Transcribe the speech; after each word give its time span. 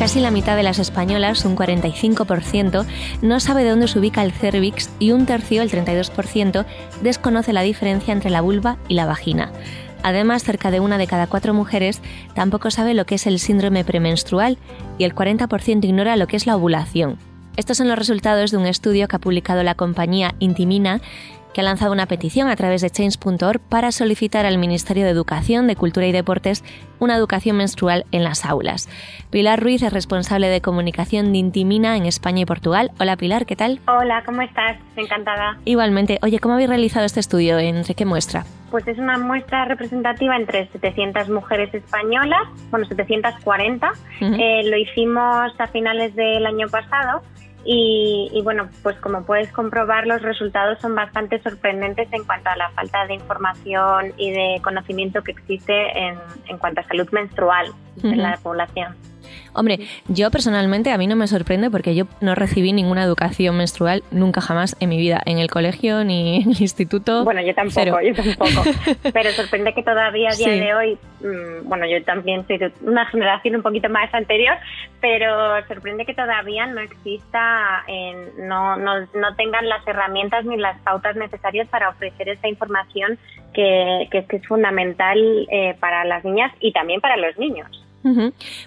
Casi 0.00 0.18
la 0.18 0.30
mitad 0.30 0.56
de 0.56 0.62
las 0.62 0.78
españolas, 0.78 1.44
un 1.44 1.54
45%, 1.54 2.86
no 3.20 3.38
sabe 3.38 3.64
de 3.64 3.68
dónde 3.68 3.86
se 3.86 3.98
ubica 3.98 4.22
el 4.22 4.32
cervix 4.32 4.88
y 4.98 5.12
un 5.12 5.26
tercio, 5.26 5.60
el 5.60 5.70
32%, 5.70 6.64
desconoce 7.02 7.52
la 7.52 7.60
diferencia 7.60 8.14
entre 8.14 8.30
la 8.30 8.40
vulva 8.40 8.78
y 8.88 8.94
la 8.94 9.04
vagina. 9.04 9.52
Además, 10.02 10.42
cerca 10.42 10.70
de 10.70 10.80
una 10.80 10.96
de 10.96 11.06
cada 11.06 11.26
cuatro 11.26 11.52
mujeres 11.52 12.00
tampoco 12.32 12.70
sabe 12.70 12.94
lo 12.94 13.04
que 13.04 13.16
es 13.16 13.26
el 13.26 13.38
síndrome 13.38 13.84
premenstrual 13.84 14.56
y 14.96 15.04
el 15.04 15.14
40% 15.14 15.84
ignora 15.84 16.16
lo 16.16 16.26
que 16.26 16.38
es 16.38 16.46
la 16.46 16.56
ovulación. 16.56 17.18
Estos 17.58 17.76
son 17.76 17.88
los 17.88 17.98
resultados 17.98 18.52
de 18.52 18.56
un 18.56 18.64
estudio 18.64 19.06
que 19.06 19.16
ha 19.16 19.20
publicado 19.20 19.62
la 19.62 19.74
compañía 19.74 20.34
Intimina 20.38 21.02
que 21.52 21.60
ha 21.60 21.64
lanzado 21.64 21.92
una 21.92 22.06
petición 22.06 22.48
a 22.48 22.56
través 22.56 22.80
de 22.82 22.90
change.org 22.90 23.60
para 23.60 23.92
solicitar 23.92 24.46
al 24.46 24.58
Ministerio 24.58 25.04
de 25.04 25.10
Educación, 25.10 25.66
de 25.66 25.76
Cultura 25.76 26.06
y 26.06 26.12
Deportes 26.12 26.64
una 26.98 27.16
educación 27.16 27.56
menstrual 27.56 28.04
en 28.12 28.24
las 28.24 28.44
aulas. 28.44 28.88
Pilar 29.30 29.60
Ruiz 29.60 29.82
es 29.82 29.92
responsable 29.92 30.48
de 30.48 30.60
comunicación 30.60 31.32
de 31.32 31.38
Intimina 31.38 31.96
en 31.96 32.06
España 32.06 32.42
y 32.42 32.44
Portugal. 32.44 32.90
Hola 33.00 33.16
Pilar, 33.16 33.46
¿qué 33.46 33.56
tal? 33.56 33.80
Hola, 33.88 34.22
¿cómo 34.24 34.42
estás? 34.42 34.76
Encantada. 34.96 35.58
Igualmente. 35.64 36.18
Oye, 36.22 36.38
¿cómo 36.38 36.54
habéis 36.54 36.68
realizado 36.68 37.06
este 37.06 37.20
estudio? 37.20 37.58
¿Entre 37.58 37.94
qué 37.94 38.04
muestra? 38.04 38.44
Pues 38.70 38.86
es 38.86 38.98
una 38.98 39.18
muestra 39.18 39.64
representativa 39.64 40.36
entre 40.36 40.68
700 40.68 41.28
mujeres 41.28 41.74
españolas, 41.74 42.42
bueno, 42.70 42.86
740. 42.86 43.92
Eh, 44.20 44.62
lo 44.64 44.76
hicimos 44.76 45.52
a 45.58 45.66
finales 45.68 46.14
del 46.14 46.46
año 46.46 46.68
pasado 46.68 47.22
y, 47.64 48.40
bueno, 48.42 48.68
pues 48.82 48.96
como 48.96 49.24
puedes 49.24 49.52
comprobar, 49.52 50.06
los 50.06 50.22
resultados 50.22 50.80
son 50.80 50.94
bastante 50.94 51.42
sorprendentes 51.42 52.08
en 52.12 52.24
cuanto 52.24 52.48
a 52.50 52.56
la 52.56 52.70
falta 52.70 53.06
de 53.06 53.14
información 53.14 54.12
y 54.16 54.30
de 54.30 54.60
conocimiento 54.62 55.22
que 55.22 55.32
existe 55.32 55.98
en, 55.98 56.18
en 56.48 56.58
cuanto 56.58 56.80
a 56.80 56.84
salud 56.84 57.08
menstrual 57.12 57.72
en 58.02 58.22
la 58.22 58.38
población. 58.42 58.96
Hombre, 59.52 59.80
yo 60.08 60.30
personalmente 60.30 60.90
a 60.90 60.98
mí 60.98 61.06
no 61.06 61.16
me 61.16 61.26
sorprende 61.26 61.70
porque 61.70 61.94
yo 61.94 62.04
no 62.20 62.34
recibí 62.34 62.72
ninguna 62.72 63.02
educación 63.02 63.56
menstrual 63.56 64.02
nunca 64.10 64.40
jamás 64.40 64.76
en 64.80 64.88
mi 64.88 64.98
vida, 64.98 65.20
en 65.26 65.38
el 65.38 65.50
colegio 65.50 66.04
ni 66.04 66.36
en 66.42 66.50
el 66.50 66.60
instituto. 66.60 67.24
Bueno, 67.24 67.42
yo 67.42 67.54
tampoco, 67.54 68.00
yo 68.00 68.14
tampoco. 68.14 68.62
Pero 69.12 69.30
sorprende 69.32 69.74
que 69.74 69.82
todavía 69.82 70.30
a 70.30 70.36
día 70.36 70.50
de 70.50 70.74
hoy, 70.74 70.98
mm, 71.20 71.68
bueno, 71.68 71.86
yo 71.86 72.02
también 72.04 72.46
soy 72.46 72.58
de 72.58 72.72
una 72.82 73.06
generación 73.06 73.56
un 73.56 73.62
poquito 73.62 73.88
más 73.88 74.12
anterior, 74.14 74.56
pero 75.00 75.66
sorprende 75.66 76.04
que 76.04 76.14
todavía 76.14 76.66
no 76.66 76.80
exista, 76.80 77.84
no, 78.38 78.76
no, 78.76 79.00
no 79.00 79.36
tengan 79.36 79.68
las 79.68 79.86
herramientas 79.86 80.44
ni 80.44 80.56
las 80.56 80.78
pautas 80.80 81.16
necesarias 81.16 81.68
para 81.68 81.88
ofrecer 81.88 82.28
esta 82.28 82.48
información 82.48 83.18
que, 83.52 84.08
que, 84.10 84.36
es 84.36 84.46
fundamental 84.46 85.18
eh, 85.50 85.76
para 85.80 86.04
las 86.04 86.24
niñas 86.24 86.52
y 86.60 86.72
también 86.72 87.00
para 87.00 87.16
los 87.16 87.36
niños. 87.38 87.68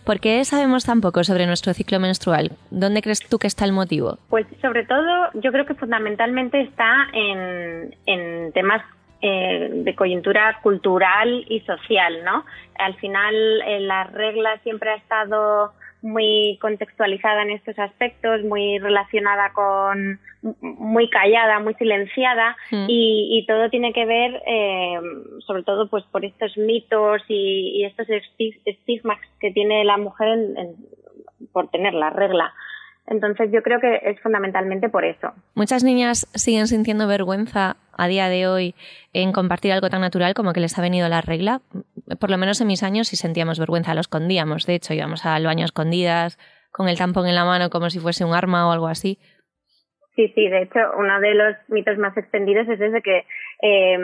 ¿Por 0.04 0.20
qué 0.20 0.44
sabemos 0.46 0.86
tan 0.86 1.02
poco 1.02 1.24
sobre 1.24 1.48
nuestro 1.48 1.74
ciclo 1.74 2.00
menstrual? 2.00 2.52
¿Dónde 2.70 3.02
crees 3.02 3.28
tú 3.28 3.40
que 3.40 3.48
está 3.48 3.66
el 3.66 3.72
motivo? 3.72 4.18
Pues 4.30 4.46
sobre 4.62 4.86
todo 4.86 5.30
yo 5.34 5.52
creo 5.52 5.66
que 5.66 5.74
fundamentalmente 5.74 6.62
está 6.62 7.08
en, 7.14 7.96
en 8.06 8.52
temas 8.52 8.82
eh, 9.22 9.70
de 9.72 9.96
coyuntura 9.96 10.60
cultural 10.62 11.46
y 11.48 11.62
social, 11.62 12.26
¿no? 12.26 12.46
Al 12.78 12.94
final 12.96 13.34
eh, 13.66 13.80
la 13.80 14.04
regla 14.04 14.60
siempre 14.64 14.90
ha 14.92 14.96
estado 14.96 15.72
muy 16.04 16.60
contextualizada 16.62 17.44
en 17.44 17.52
estos 17.52 17.80
aspectos, 17.80 18.44
muy 18.44 18.78
relacionada 18.78 19.52
con, 19.54 20.20
muy 20.62 21.10
callada, 21.10 21.60
muy 21.60 21.74
silenciada 21.76 22.56
mm. 22.72 22.86
y, 22.88 23.46
todo 23.48 23.70
tiene 23.70 23.94
que 23.94 24.06
ver, 24.06 24.42
eh, 24.46 25.00
sobre 25.48 25.64
todo, 25.64 25.90
pues 25.90 26.04
por 26.12 26.26
estos 26.26 26.58
mitos 26.58 27.22
y, 27.30 27.84
estos 27.86 28.08
estigmas 28.66 29.18
que 29.40 29.52
tiene 29.52 29.84
la 29.86 29.98
mujer 29.98 30.38
por 31.52 31.70
tener 31.70 31.94
la 31.94 32.10
regla. 32.10 32.54
Entonces 33.08 33.50
yo 33.52 33.62
creo 33.62 33.80
que 33.80 34.00
es 34.04 34.20
fundamentalmente 34.22 34.90
por 34.90 35.04
eso. 35.04 35.34
Muchas 35.56 35.84
niñas 35.84 36.28
siguen 36.34 36.68
sintiendo 36.68 37.08
vergüenza 37.08 37.76
a 37.98 38.08
día 38.08 38.30
de 38.30 38.48
hoy 38.48 38.76
en 39.12 39.34
compartir 39.34 39.74
algo 39.74 39.90
tan 39.90 40.02
natural 40.02 40.34
como 40.34 40.54
que 40.54 40.62
les 40.62 40.78
ha 40.78 40.82
venido 40.82 41.10
la 41.10 41.22
regla. 41.22 41.62
Por 42.20 42.30
lo 42.30 42.38
menos 42.38 42.62
en 42.62 42.68
mis 42.68 42.84
años 42.84 43.08
sí 43.08 43.16
sentíamos 43.16 43.60
vergüenza, 43.60 43.94
lo 43.94 44.02
escondíamos. 44.02 44.66
De 44.66 44.76
hecho, 44.76 44.94
íbamos 44.94 45.26
al 45.26 45.46
baño 45.46 45.66
escondidas, 45.66 46.38
con 46.72 46.88
el 46.88 46.98
tampón 46.98 47.28
en 47.28 47.36
la 47.36 47.46
mano 47.46 47.70
como 47.70 47.90
si 47.90 48.00
fuese 48.00 48.26
un 48.26 48.34
arma 48.34 48.68
o 48.68 48.72
algo 48.72 48.88
así. 48.88 49.20
Sí, 50.16 50.32
sí, 50.36 50.48
de 50.48 50.64
hecho, 50.64 50.80
uno 50.98 51.20
de 51.20 51.34
los 51.34 51.56
mitos 51.70 51.98
más 51.98 52.16
extendidos 52.16 52.68
es 52.68 52.80
ese 52.80 53.02
que 53.02 53.26
eh, 53.62 53.98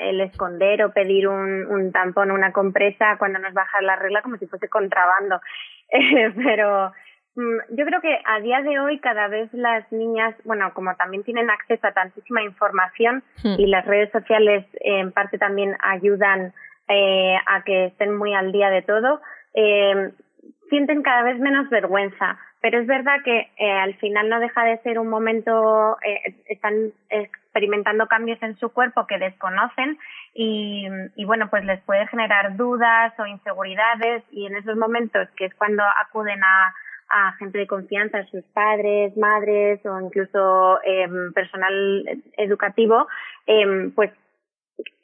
el 0.00 0.20
esconder 0.20 0.84
o 0.84 0.92
pedir 0.92 1.28
un, 1.28 1.66
un 1.66 1.92
tampón 1.92 2.30
o 2.30 2.34
una 2.34 2.52
compresa 2.52 3.16
cuando 3.18 3.38
nos 3.38 3.54
baja 3.54 3.80
la 3.80 3.96
regla 3.96 4.20
como 4.20 4.36
si 4.36 4.46
fuese 4.46 4.68
contrabando. 4.68 5.40
pero 6.44 6.92
Mm, 7.36 7.76
yo 7.76 7.84
creo 7.84 8.00
que 8.00 8.18
a 8.24 8.40
día 8.40 8.62
de 8.62 8.80
hoy 8.80 8.98
cada 8.98 9.28
vez 9.28 9.52
las 9.52 9.90
niñas, 9.92 10.34
bueno, 10.44 10.72
como 10.72 10.94
también 10.96 11.22
tienen 11.22 11.50
acceso 11.50 11.86
a 11.86 11.92
tantísima 11.92 12.42
información 12.42 13.22
hmm. 13.44 13.56
y 13.60 13.66
las 13.66 13.84
redes 13.84 14.10
sociales 14.10 14.64
en 14.80 15.12
parte 15.12 15.36
también 15.36 15.76
ayudan 15.80 16.54
eh, 16.88 17.36
a 17.46 17.62
que 17.64 17.86
estén 17.86 18.16
muy 18.16 18.34
al 18.34 18.52
día 18.52 18.70
de 18.70 18.82
todo, 18.82 19.20
eh, 19.54 20.12
sienten 20.68 21.02
cada 21.02 21.22
vez 21.22 21.38
menos 21.38 21.68
vergüenza. 21.70 22.38
Pero 22.60 22.80
es 22.80 22.86
verdad 22.86 23.22
que 23.24 23.50
eh, 23.58 23.70
al 23.70 23.94
final 23.96 24.28
no 24.28 24.40
deja 24.40 24.64
de 24.64 24.78
ser 24.78 24.98
un 24.98 25.08
momento, 25.08 25.96
eh, 26.04 26.34
están 26.48 26.92
experimentando 27.10 28.06
cambios 28.06 28.42
en 28.42 28.56
su 28.56 28.70
cuerpo 28.70 29.06
que 29.06 29.18
desconocen 29.18 29.98
y, 30.34 30.86
y, 31.14 31.24
bueno, 31.24 31.48
pues 31.48 31.64
les 31.64 31.80
puede 31.82 32.06
generar 32.08 32.56
dudas 32.56 33.12
o 33.18 33.26
inseguridades 33.26 34.24
y 34.32 34.46
en 34.46 34.56
esos 34.56 34.76
momentos 34.76 35.28
que 35.36 35.44
es 35.44 35.54
cuando 35.54 35.82
acuden 36.02 36.42
a 36.42 36.74
a 37.08 37.32
gente 37.38 37.58
de 37.58 37.66
confianza, 37.66 38.24
sus 38.26 38.44
padres, 38.46 39.16
madres 39.16 39.84
o 39.86 40.00
incluso 40.00 40.80
em, 40.84 41.32
personal 41.32 42.22
educativo, 42.36 43.06
eh, 43.46 43.90
pues 43.94 44.10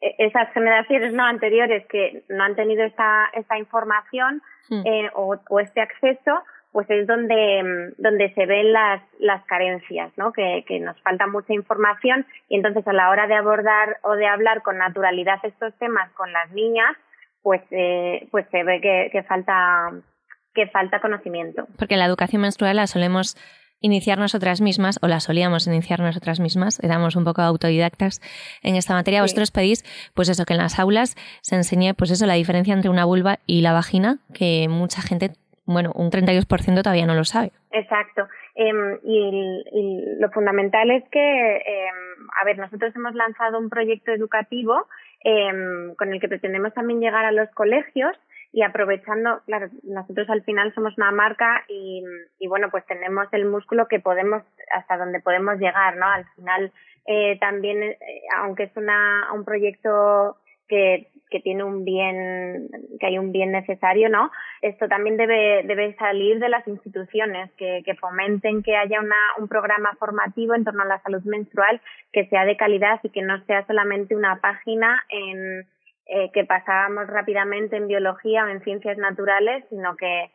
esas 0.00 0.52
generaciones 0.52 1.12
no 1.12 1.24
anteriores 1.24 1.86
que 1.86 2.24
no 2.28 2.44
han 2.44 2.56
tenido 2.56 2.84
esta, 2.84 3.30
esta 3.34 3.58
información 3.58 4.42
hmm. 4.68 4.86
eh, 4.86 5.10
o, 5.14 5.36
o, 5.48 5.60
este 5.60 5.80
acceso, 5.80 6.42
pues 6.72 6.88
es 6.90 7.06
donde, 7.06 7.58
em, 7.58 7.92
donde 7.98 8.32
se 8.34 8.46
ven 8.46 8.72
las, 8.72 9.02
las 9.18 9.44
carencias, 9.44 10.12
¿no? 10.16 10.32
Que, 10.32 10.64
que 10.66 10.80
nos 10.80 11.00
falta 11.02 11.26
mucha 11.26 11.52
información 11.52 12.26
y 12.48 12.56
entonces 12.56 12.86
a 12.86 12.92
la 12.92 13.10
hora 13.10 13.26
de 13.26 13.34
abordar 13.34 13.98
o 14.02 14.14
de 14.14 14.26
hablar 14.26 14.62
con 14.62 14.78
naturalidad 14.78 15.38
estos 15.42 15.74
temas 15.78 16.10
con 16.12 16.32
las 16.32 16.50
niñas, 16.50 16.96
pues, 17.42 17.62
eh, 17.70 18.28
pues 18.30 18.46
se 18.50 18.64
ve 18.64 18.80
que, 18.80 19.08
que 19.12 19.22
falta 19.22 19.92
que 20.54 20.66
falta 20.66 21.00
conocimiento. 21.00 21.66
Porque 21.78 21.96
la 21.96 22.04
educación 22.04 22.42
menstrual 22.42 22.76
la 22.76 22.86
solemos 22.86 23.36
iniciar 23.82 24.19
nosotras 24.19 24.60
mismas, 24.60 24.98
o 25.03 25.09
la 25.09 25.20
solíamos 25.20 25.66
iniciar 25.66 26.00
nosotras 26.00 26.41
mismas, 26.41 26.82
éramos 26.82 27.16
un 27.16 27.25
poco 27.25 27.43
autodidactas 27.43 28.20
en 28.62 28.76
esta 28.76 28.94
materia. 28.94 29.20
Vosotros 29.20 29.50
pedís, 29.50 29.84
pues 30.15 30.28
eso, 30.28 30.44
que 30.44 30.54
en 30.54 30.60
las 30.60 30.78
aulas 30.78 31.15
se 31.43 31.56
enseñe, 31.56 31.94
pues 31.94 32.10
eso, 32.10 32.26
la 32.26 32.34
diferencia 32.34 32.72
entre 32.72 32.91
una 32.91 33.04
vulva 33.04 33.38
y 33.47 33.60
la 33.60 33.72
vagina, 33.72 34.19
que 34.32 34.69
mucha 34.70 35.03
gente, 35.03 35.32
bueno, 35.66 35.93
un 35.94 36.10
32% 36.10 36.82
todavía 36.82 37.06
no 37.06 37.15
lo 37.15 37.25
sabe. 37.25 37.53
Exacto. 37.72 38.28
Em, 38.54 38.98
y, 39.03 40.19
lo 40.19 40.31
fundamental 40.31 40.91
es 40.91 41.04
que, 41.10 41.56
em, 41.56 42.28
a 42.41 42.44
ver, 42.44 42.59
nosotros 42.59 42.94
hemos 42.94 43.14
lanzado 43.14 43.59
un 43.59 43.70
proyecto 43.70 44.12
educativo 44.12 44.87
em, 45.25 45.94
con 45.94 46.12
el 46.12 46.20
que 46.20 46.28
pretendemos 46.28 46.75
también 46.75 47.00
llegar 47.00 47.25
a 47.25 47.32
los 47.32 47.49
colegios 47.50 48.17
y 48.52 48.62
aprovechando, 48.62 49.40
claro, 49.46 49.69
nosotros 49.82 50.28
al 50.28 50.43
final 50.43 50.75
somos 50.75 50.96
una 50.99 51.10
marca 51.10 51.64
y, 51.69 52.04
y 52.38 52.49
bueno, 52.49 52.69
pues 52.70 52.84
tenemos 52.87 53.26
el 53.32 53.46
músculo 53.46 53.88
que 53.88 53.99
podemos, 53.99 54.43
hasta 54.75 54.99
donde 54.99 55.20
podemos 55.20 55.58
llegar, 55.58 55.96
¿no? 55.96 56.06
Al 56.06 56.26
final 56.37 56.70
eh, 57.06 57.38
también, 57.40 57.82
eh, 57.82 57.99
aunque 58.37 58.64
es 58.64 58.76
una, 58.76 59.28
un 59.34 59.44
proyecto 59.44 60.37
que, 60.69 61.08
que 61.31 61.40
tiene 61.40 61.64
un 61.64 61.84
bien, 61.84 62.69
que 63.00 63.06
hay 63.06 63.19
un 63.19 63.32
bien 63.32 63.52
necesario, 63.52 64.10
¿no? 64.10 64.31
Esto 64.60 64.87
también 64.87 65.16
debe, 65.16 65.62
debe 65.64 65.94
salir 65.96 66.38
de 66.38 66.50
las 66.50 66.69
instituciones 66.69 67.50
que, 67.52 67.82
que 67.87 67.94
fomenten 67.94 68.62
que 68.62 68.76
haya 68.76 69.00
una, 69.00 69.16
un 69.38 69.49
programa 69.49 69.96
formativo 69.99 70.54
en 70.54 70.64
torno 70.64 70.82
a 70.82 70.87
la 70.87 71.00
salud 71.00 71.22
menstrual 71.25 71.81
que 72.12 72.26
sea 72.26 72.44
de 72.44 72.58
calidad 72.58 73.00
y 73.02 73.08
que 73.08 73.22
no 73.22 73.43
sea 73.46 73.66
solamente 73.66 74.14
una 74.14 74.40
página 74.43 75.02
en, 75.08 75.66
eh, 76.14 76.31
que 76.35 76.44
pasábamos 76.44 77.06
rápidamente 77.06 77.75
en 77.75 77.88
biología 77.88 78.44
o 78.44 78.49
en 78.49 78.61
ciencias 78.61 78.99
naturales, 78.99 79.64
sino 79.70 79.97
que, 79.97 80.31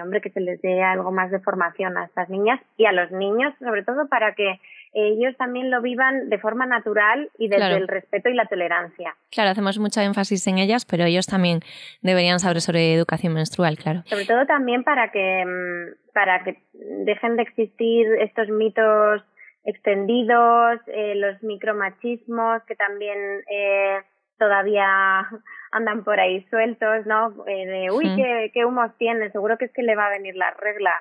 hombre, 0.00 0.20
que 0.20 0.30
se 0.30 0.40
les 0.40 0.62
dé 0.62 0.84
algo 0.84 1.10
más 1.10 1.32
de 1.32 1.40
formación 1.40 1.98
a 1.98 2.04
estas 2.04 2.28
niñas 2.28 2.60
y 2.76 2.86
a 2.86 2.92
los 2.92 3.10
niños, 3.10 3.52
sobre 3.58 3.82
todo 3.82 4.06
para 4.08 4.36
que 4.36 4.60
ellos 4.92 5.36
también 5.36 5.72
lo 5.72 5.82
vivan 5.82 6.28
de 6.28 6.38
forma 6.38 6.64
natural 6.64 7.28
y 7.38 7.48
desde 7.48 7.76
el 7.76 7.88
respeto 7.88 8.28
y 8.28 8.34
la 8.34 8.46
tolerancia. 8.46 9.16
Claro, 9.32 9.50
hacemos 9.50 9.80
mucho 9.80 10.00
énfasis 10.00 10.46
en 10.46 10.58
ellas, 10.58 10.86
pero 10.86 11.02
ellos 11.02 11.26
también 11.26 11.58
deberían 12.02 12.38
saber 12.38 12.60
sobre 12.60 12.94
educación 12.94 13.34
menstrual, 13.34 13.78
claro. 13.78 14.02
Sobre 14.04 14.26
todo 14.26 14.46
también 14.46 14.84
para 14.84 15.10
que, 15.10 15.44
mm, 15.44 16.12
para 16.14 16.44
que 16.44 16.62
dejen 17.04 17.34
de 17.34 17.42
existir 17.42 18.06
estos 18.20 18.48
mitos 18.48 19.24
extendidos, 19.64 20.78
eh, 20.86 21.16
los 21.16 21.42
micromachismos 21.42 22.62
que 22.62 22.76
también 22.76 23.18
eh, 23.50 23.98
todavía 24.38 25.28
andan 25.72 26.04
por 26.04 26.20
ahí 26.20 26.46
sueltos, 26.50 27.06
¿no? 27.06 27.44
Eh, 27.46 27.66
de, 27.66 27.90
uy, 27.90 28.14
qué, 28.16 28.50
qué 28.52 28.64
humos 28.64 28.90
tiene, 28.98 29.30
seguro 29.30 29.58
que 29.58 29.66
es 29.66 29.72
que 29.72 29.82
le 29.82 29.96
va 29.96 30.06
a 30.06 30.10
venir 30.10 30.36
la 30.36 30.50
regla, 30.52 30.92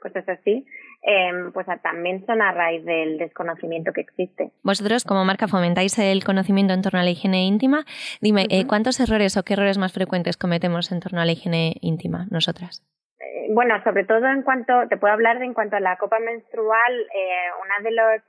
cosas 0.00 0.28
así. 0.28 0.66
Eh, 1.04 1.50
pues 1.52 1.66
también 1.82 2.24
son 2.26 2.40
a 2.42 2.52
raíz 2.52 2.84
del 2.84 3.18
desconocimiento 3.18 3.92
que 3.92 4.02
existe. 4.02 4.52
Vosotros, 4.62 5.04
como 5.04 5.24
marca, 5.24 5.48
fomentáis 5.48 5.98
el 5.98 6.22
conocimiento 6.22 6.74
en 6.74 6.82
torno 6.82 7.00
a 7.00 7.02
la 7.02 7.10
higiene 7.10 7.44
íntima. 7.44 7.84
Dime, 8.20 8.46
eh, 8.50 8.68
¿cuántos 8.68 9.00
errores 9.00 9.36
o 9.36 9.42
qué 9.42 9.54
errores 9.54 9.78
más 9.78 9.92
frecuentes 9.92 10.36
cometemos 10.36 10.92
en 10.92 11.00
torno 11.00 11.20
a 11.20 11.24
la 11.24 11.32
higiene 11.32 11.74
íntima 11.80 12.26
nosotras? 12.30 12.86
Eh, 13.18 13.48
bueno, 13.50 13.82
sobre 13.82 14.04
todo 14.04 14.26
en 14.28 14.42
cuanto, 14.42 14.86
te 14.88 14.96
puedo 14.96 15.12
hablar 15.12 15.40
de 15.40 15.46
en 15.46 15.54
cuanto 15.54 15.74
a 15.74 15.80
la 15.80 15.96
copa 15.96 16.20
menstrual, 16.20 16.92
eh, 17.00 17.50
una 17.64 17.82
de 17.82 17.96
los 17.96 18.22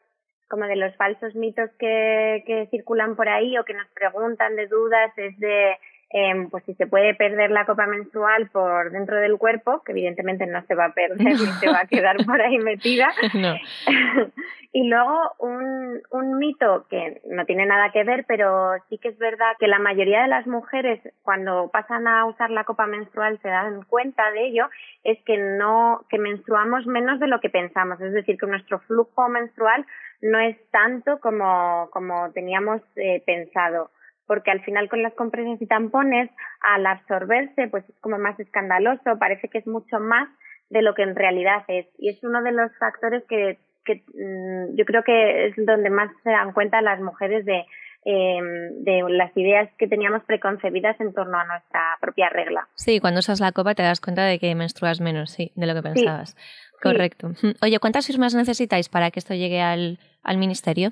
como 0.54 0.68
de 0.68 0.76
los 0.76 0.96
falsos 0.98 1.34
mitos 1.34 1.72
que, 1.80 2.44
que 2.46 2.68
circulan 2.70 3.16
por 3.16 3.28
ahí 3.28 3.58
o 3.58 3.66
que 3.66 3.74
nos 3.74 3.88
preguntan 3.88 4.56
de 4.56 4.68
dudas 4.68 5.12
es 5.18 5.36
de 5.40 5.80
eh, 6.14 6.48
pues 6.52 6.64
si 6.66 6.76
se 6.76 6.86
puede 6.86 7.16
perder 7.16 7.50
la 7.50 7.66
copa 7.66 7.88
menstrual 7.88 8.48
por 8.52 8.92
dentro 8.92 9.18
del 9.18 9.40
cuerpo, 9.40 9.82
que 9.84 9.94
evidentemente 9.94 10.46
no 10.46 10.64
se 10.68 10.76
va 10.76 10.86
a 10.86 10.94
perder 10.94 11.18
ni 11.18 11.36
se 11.38 11.68
va 11.68 11.80
a 11.82 11.88
quedar 11.88 12.18
por 12.24 12.40
ahí 12.40 12.60
metida. 12.60 13.12
y 14.74 14.88
luego 14.88 15.32
un, 15.40 16.04
un 16.12 16.38
mito 16.38 16.86
que 16.88 17.20
no 17.32 17.46
tiene 17.46 17.66
nada 17.66 17.92
que 17.92 18.04
ver, 18.04 18.26
pero 18.28 18.74
sí 18.90 19.00
que 19.00 19.08
es 19.08 19.18
verdad 19.18 19.54
que 19.60 19.66
la 19.66 19.80
mayoría 19.80 20.22
de 20.22 20.28
las 20.28 20.46
mujeres 20.46 21.02
cuando 21.24 21.72
pasan 21.74 22.08
a 22.08 22.26
usar 22.26 22.52
la 22.52 22.64
copa 22.64 22.86
menstrual 22.86 23.40
se 23.42 23.48
dan 23.48 23.82
cuenta 23.86 24.30
de 24.32 24.46
ello, 24.46 24.70
es 25.04 25.18
que 25.24 25.40
no, 25.40 26.06
que 26.10 26.20
menstruamos 26.20 26.86
menos 26.86 27.20
de 27.20 27.28
lo 27.28 27.40
que 27.40 27.50
pensamos, 27.50 28.00
es 28.00 28.14
decir, 28.14 28.38
que 28.38 28.46
nuestro 28.46 28.78
flujo 28.82 29.30
menstrual 29.30 29.84
no 30.24 30.40
es 30.40 30.58
tanto 30.72 31.20
como, 31.20 31.90
como 31.92 32.31
teníamos 32.31 32.81
eh, 32.96 33.22
pensado 33.25 33.92
porque 34.25 34.52
al 34.52 34.62
final 34.62 34.90
con 34.90 35.04
las 35.04 35.14
compresas 35.14 35.62
y 35.62 35.68
tampones, 35.68 36.30
al 36.62 36.86
absorberse, 36.86 37.68
pues 37.68 37.88
es 37.90 37.96
como 38.00 38.18
más 38.18 38.40
escandaloso, 38.40 39.20
parece 39.20 39.50
que 39.50 39.58
es 39.58 39.68
mucho 39.68 40.00
más 40.00 40.30
de 40.70 40.81
lo 40.81 40.96
que 40.96 41.04
en 41.04 41.16
realidad 41.16 41.64
es. 41.68 41.88
Y 41.98 42.10
es 42.10 42.24
uno 42.24 42.42
de 42.42 42.52
los 42.52 42.72
factores 42.80 43.24
que, 43.28 43.60
que 43.86 44.04
mm, 44.14 44.75
yo 44.75 44.86
creo 44.86 45.04
que 45.04 45.48
es 45.48 45.56
donde 45.58 45.90
más 45.90 46.10
se 46.24 46.31
dan 46.31 46.54
cuenta 46.54 46.81
las 46.81 47.02
mujeres 47.02 47.46
de, 47.46 47.66
eh, 48.06 48.40
de 48.80 49.04
las 49.10 49.36
ideas 49.38 49.69
que 49.78 49.88
teníamos 49.88 50.24
preconcebidas 50.24 51.00
en 51.00 51.14
torno 51.14 51.38
a 51.38 51.46
nuestra 51.46 51.81
propia 52.00 52.30
regla. 52.30 52.68
Sí, 52.76 53.00
cuando 53.00 53.19
usas 53.19 53.42
la 53.42 53.52
copa 53.52 53.76
te 53.76 53.84
das 53.84 54.00
cuenta 54.00 54.24
de 54.24 54.40
que 54.40 54.56
menstruas 54.56 55.02
menos, 55.02 55.31
sí, 55.31 55.52
de 55.56 55.68
lo 55.68 55.76
que 55.76 55.84
pensabas. 55.84 56.36
Correcto. 56.81 57.31
Oye, 57.62 57.80
¿cuántas 57.80 58.08
firmas 58.08 58.36
necesitáis 58.36 58.90
para 58.90 59.10
que 59.10 59.19
esto 59.19 59.34
llegue 59.34 59.62
al, 59.62 60.00
al 60.24 60.38
ministerio? 60.38 60.92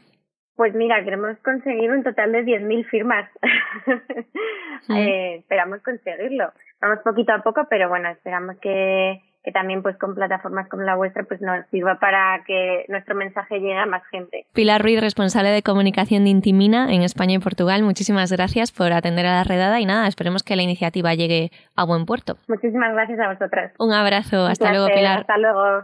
Pues 0.56 0.75
mira, 0.75 1.04
queremos 1.04 1.38
conseguir 1.39 1.89
un 1.92 2.04
total 2.04 2.31
de 2.31 2.44
10.000 2.44 2.86
firmas. 2.89 3.30
eh, 4.95 5.38
esperamos 5.39 5.81
conseguirlo. 5.81 6.51
Vamos 6.81 7.00
poquito 7.04 7.33
a 7.33 7.42
poco, 7.42 7.66
pero 7.69 7.89
bueno, 7.89 8.10
esperamos 8.10 8.57
que, 8.62 9.22
que 9.44 9.51
también 9.51 9.81
pues 9.81 9.98
con 9.98 10.13
plataformas 10.13 10.68
como 10.69 10.83
la 10.83 10.95
vuestra 10.95 11.24
pues 11.24 11.42
nos 11.42 11.66
sirva 11.68 12.00
para 12.00 12.44
que 12.45 12.86
nuestro 12.89 13.16
mensaje 13.16 13.60
llegue 13.60 13.78
a 13.78 13.86
más 13.86 14.04
gente. 14.12 14.45
Pilar 14.54 14.81
Ruiz, 14.81 15.01
responsable 15.01 15.50
de 15.50 15.63
comunicación 15.63 16.25
de 16.25 16.30
Intimina 16.30 16.94
en 16.94 17.01
España 17.01 17.36
y 17.36 17.39
Portugal, 17.39 17.84
muchísimas 17.84 18.31
gracias 18.31 18.72
por 18.72 18.92
atender 18.94 19.25
a 19.25 19.38
la 19.38 19.44
redada 19.44 19.80
y 19.80 19.86
nada, 19.86 20.07
esperemos 20.07 20.44
que 20.44 20.56
la 20.56 20.63
iniciativa 20.63 21.13
llegue 21.16 21.51
a 21.75 21.86
buen 21.86 22.06
puerto. 22.06 22.36
Muchísimas 22.48 22.94
gracias 22.94 23.19
a 23.19 23.30
vosotras. 23.30 23.74
Un 23.80 23.94
abrazo, 23.94 24.45
hasta 24.45 24.72
luego 24.72 24.88
Pilar. 24.94 25.22
Hasta 25.22 25.38
luego. 25.38 25.84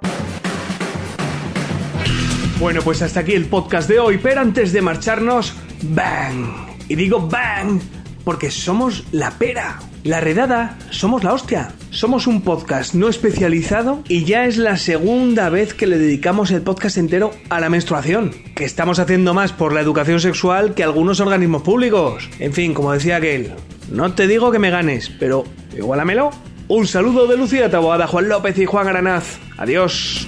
Bueno, 2.59 2.81
pues 2.81 3.03
hasta 3.03 3.19
aquí 3.19 3.33
el 3.33 3.45
podcast 3.45 3.87
de 3.87 3.99
hoy, 3.99 4.17
pero 4.17 4.41
antes 4.41 4.73
de 4.73 4.81
marcharnos, 4.81 5.53
¡bang! 5.83 6.47
Y 6.89 6.95
digo 6.95 7.27
¡bang! 7.27 7.79
Porque 8.23 8.49
somos 8.49 9.03
la 9.11 9.29
pera. 9.31 9.79
La 10.03 10.21
redada, 10.21 10.77
somos 10.89 11.23
la 11.23 11.33
hostia. 11.33 11.71
Somos 11.91 12.25
un 12.25 12.41
podcast 12.41 12.95
no 12.95 13.09
especializado 13.09 14.01
y 14.07 14.25
ya 14.25 14.45
es 14.45 14.57
la 14.57 14.75
segunda 14.77 15.49
vez 15.49 15.75
que 15.75 15.85
le 15.85 15.99
dedicamos 15.99 16.49
el 16.49 16.63
podcast 16.63 16.97
entero 16.97 17.31
a 17.49 17.59
la 17.59 17.69
menstruación. 17.69 18.31
Que 18.55 18.65
estamos 18.65 18.97
haciendo 18.97 19.35
más 19.35 19.53
por 19.53 19.71
la 19.71 19.81
educación 19.81 20.19
sexual 20.19 20.73
que 20.73 20.83
algunos 20.83 21.19
organismos 21.19 21.61
públicos. 21.61 22.27
En 22.39 22.53
fin, 22.53 22.73
como 22.73 22.91
decía 22.91 23.17
aquel, 23.17 23.53
no 23.91 24.13
te 24.13 24.27
digo 24.27 24.51
que 24.51 24.59
me 24.59 24.71
ganes, 24.71 25.09
pero 25.19 25.43
igualamelo. 25.75 26.31
Un 26.69 26.87
saludo 26.87 27.27
de 27.27 27.37
Lucía 27.37 27.69
Taboada, 27.69 28.07
Juan 28.07 28.29
López 28.29 28.57
y 28.57 28.65
Juan 28.65 28.87
Aranaz. 28.87 29.37
Adiós. 29.57 30.27